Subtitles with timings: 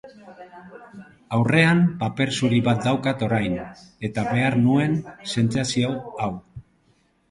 [1.37, 3.61] Aurrean, paper zuri bat daukat orain,
[4.11, 5.01] eta behar nuen
[5.37, 6.37] sentsazio hau.